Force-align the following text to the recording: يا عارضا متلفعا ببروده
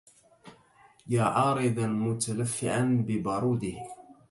يا 1.07 1.23
عارضا 1.23 1.87
متلفعا 1.87 3.05
ببروده 3.07 3.73